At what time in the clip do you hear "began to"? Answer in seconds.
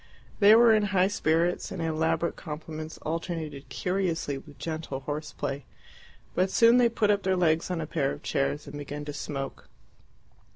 8.79-9.13